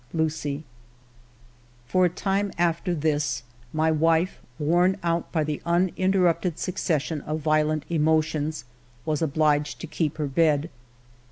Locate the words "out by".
5.03-5.43